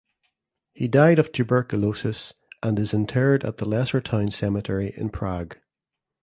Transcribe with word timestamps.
He 0.73 0.87
died 0.87 1.19
of 1.19 1.31
tuberculosis 1.31 2.33
and 2.63 2.79
is 2.79 2.91
interred 2.91 3.43
at 3.43 3.57
the 3.57 3.65
Lesser 3.65 4.01
Town 4.01 4.31
Cemetery 4.31 4.91
in 4.97 5.09
Prague. 5.11 5.57